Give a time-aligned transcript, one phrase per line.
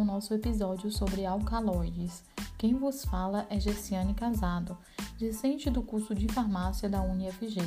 [0.00, 2.24] ao nosso episódio sobre alcaloides.
[2.56, 4.76] Quem vos fala é Gessiane Casado,
[5.18, 7.60] discente do curso de farmácia da UniFG.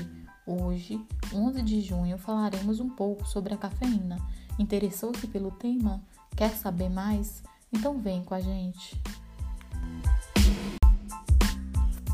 [0.45, 0.99] Hoje,
[1.31, 4.17] 11 de junho, falaremos um pouco sobre a cafeína.
[4.57, 6.01] Interessou-se pelo tema?
[6.35, 7.43] Quer saber mais?
[7.71, 8.99] Então vem com a gente.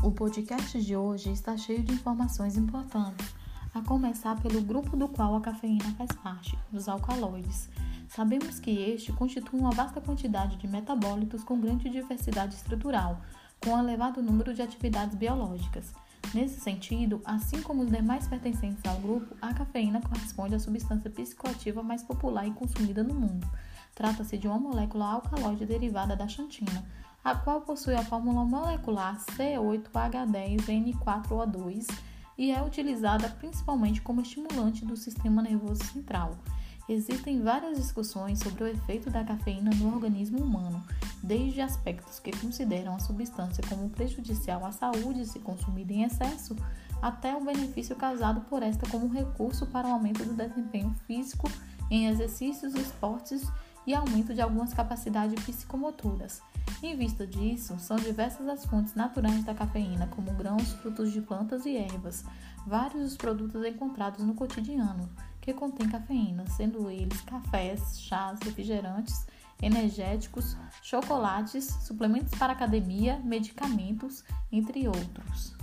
[0.04, 3.26] O podcast de hoje está cheio de informações importantes,
[3.74, 7.68] a começar pelo grupo do qual a cafeína faz parte, os alcaloides.
[8.08, 13.20] Sabemos que este constitui uma vasta quantidade de metabólitos com grande diversidade estrutural,
[13.62, 15.92] com um elevado número de atividades biológicas.
[16.34, 21.82] Nesse sentido, assim como os demais pertencentes ao grupo, a cafeína corresponde à substância psicoativa
[21.82, 23.46] mais popular e consumida no mundo.
[23.94, 26.84] Trata-se de uma molécula alcaloide derivada da xantina,
[27.22, 31.86] a qual possui a fórmula molecular C8H10N4O2
[32.36, 36.38] e é utilizada principalmente como estimulante do sistema nervoso central.
[36.88, 40.82] Existem várias discussões sobre o efeito da cafeína no organismo humano,
[41.22, 46.56] desde aspectos que consideram a substância como prejudicial à saúde se consumida em excesso,
[47.00, 51.48] até o benefício causado por esta como recurso para o aumento do desempenho físico
[51.90, 53.46] em exercícios, esportes
[53.86, 56.42] e aumento de algumas capacidades psicomotoras.
[56.82, 61.66] Em vista disso, são diversas as fontes naturais da cafeína, como grãos, frutos de plantas
[61.66, 62.24] e ervas,
[62.66, 65.10] vários os produtos encontrados no cotidiano
[65.42, 69.26] que contêm cafeína, sendo eles cafés, chás, refrigerantes,
[69.60, 75.54] energéticos, chocolates, suplementos para academia, medicamentos, entre outros.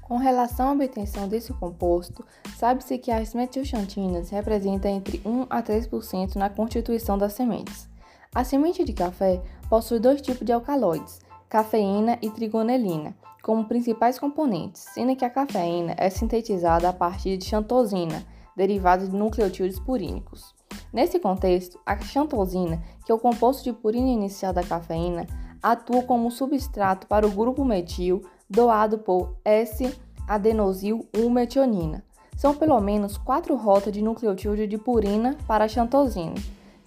[0.00, 2.24] Com relação à obtenção desse composto,
[2.56, 7.89] sabe-se que as metilxantinas representam entre 1 a 3% na constituição das sementes.
[8.32, 14.82] A semente de café possui dois tipos de alcaloides, cafeína e trigonelina, como principais componentes,
[14.94, 18.24] sendo que a cafeína é sintetizada a partir de xantosina,
[18.56, 20.54] derivado de nucleotídeos purínicos.
[20.92, 25.26] Nesse contexto, a xantosina, que é o composto de purina inicial da cafeína,
[25.60, 32.04] atua como substrato para o grupo metil doado por S-adenosil-1-metionina.
[32.36, 36.36] São pelo menos quatro rotas de nucleotídeo de purina para a xantosina,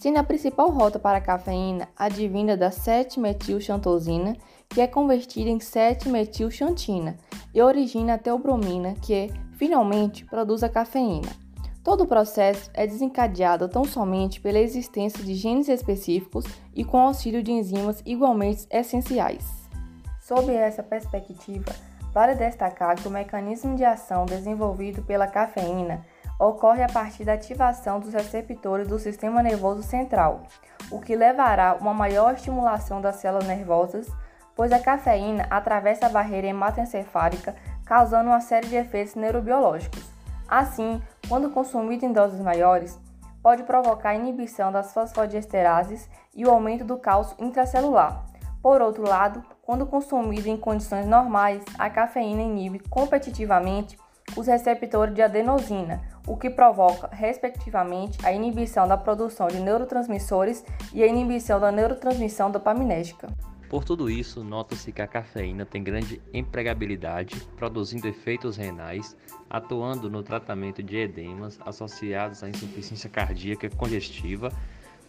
[0.03, 4.35] sendo a principal rota para a cafeína advinda da 7-metilxantosina,
[4.67, 7.15] que é convertida em 7-metilxantina
[7.53, 11.29] e origina a teobromina, que finalmente produz a cafeína.
[11.81, 16.43] Todo o processo é desencadeado tão somente pela existência de genes específicos
[16.75, 19.69] e com auxílio de enzimas igualmente essenciais.
[20.19, 21.73] Sob essa perspectiva,
[22.13, 26.05] vale destacar que o mecanismo de ação desenvolvido pela cafeína
[26.39, 30.43] ocorre a partir da ativação dos receptores do sistema nervoso central,
[30.91, 34.07] o que levará a uma maior estimulação das células nervosas,
[34.55, 37.55] pois a cafeína atravessa a barreira hematoencefálica,
[37.85, 40.11] causando uma série de efeitos neurobiológicos.
[40.47, 42.99] Assim, quando consumido em doses maiores,
[43.41, 48.23] pode provocar a inibição das fosfodiesterases e o aumento do cálcio intracelular.
[48.61, 53.97] Por outro lado, quando consumido em condições normais, a cafeína inibe competitivamente
[54.35, 60.63] os receptores de adenosina, o que provoca, respectivamente, a inibição da produção de neurotransmissores
[60.93, 63.27] e a inibição da neurotransmissão dopaminérgica.
[63.69, 69.17] Por tudo isso, nota-se que a cafeína tem grande empregabilidade, produzindo efeitos renais,
[69.49, 74.51] atuando no tratamento de edemas associados à insuficiência cardíaca congestiva,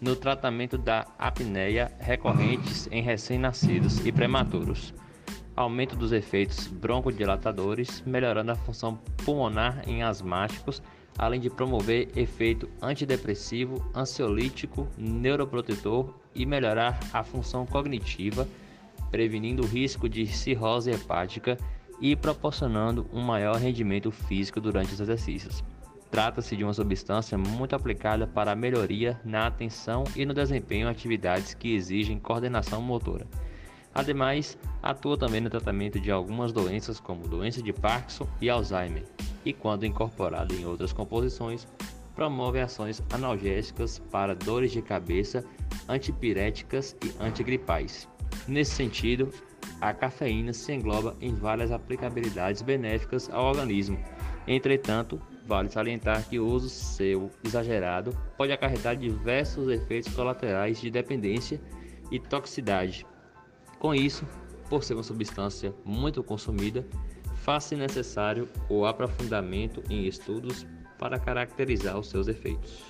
[0.01, 4.95] no tratamento da apneia recorrentes em recém-nascidos e prematuros,
[5.57, 10.83] aumento dos efeitos broncodilatadores, melhorando a função pulmonar em asmáticos,
[11.17, 18.49] além de promover efeito antidepressivo, ansiolítico, neuroprotetor e melhorar a função cognitiva,
[19.11, 21.57] prevenindo o risco de cirrose hepática
[22.01, 25.63] e proporcionando um maior rendimento físico durante os exercícios.
[26.11, 30.91] Trata-se de uma substância muito aplicada para a melhoria na atenção e no desempenho em
[30.91, 33.27] atividades que exigem coordenação motora.
[33.95, 39.05] Ademais, atua também no tratamento de algumas doenças como doença de Parkinson e Alzheimer,
[39.45, 41.67] e quando incorporada em outras composições,
[42.15, 45.45] promove ações analgésicas para dores de cabeça,
[45.89, 48.09] antipiréticas e antigripais.
[48.49, 49.31] Nesse sentido,
[49.81, 53.99] a cafeína se engloba em várias aplicabilidades benéficas ao organismo.
[54.47, 61.61] Entretanto, vale salientar que o uso seu exagerado pode acarretar diversos efeitos colaterais de dependência
[62.11, 63.07] e toxicidade.
[63.85, 64.27] Com isso,
[64.71, 66.87] por ser uma substância muito consumida,
[67.43, 70.67] faz-se necessário o aprofundamento em estudos
[70.99, 72.83] para caracterizar os seus efeitos.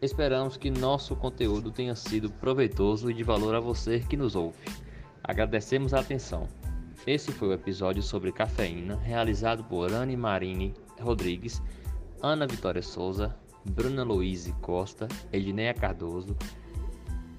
[0.00, 4.56] Esperamos que nosso conteúdo tenha sido proveitoso e de valor a você que nos ouve.
[5.22, 6.48] Agradecemos a atenção.
[7.06, 11.60] Esse foi o episódio sobre cafeína, realizado por Anne Marini Rodrigues,
[12.22, 13.36] Ana Vitória Souza,
[13.70, 16.36] Bruna Luiz Costa, Edneia Cardoso,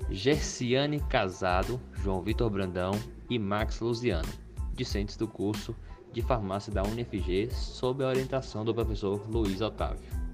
[0.09, 2.91] Gerciane Casado, João Vitor Brandão
[3.29, 4.29] e Max Luziano,
[4.73, 5.75] discentes do curso
[6.13, 10.26] de farmácia da UniFG, sob a orientação do professor Luiz Otávio.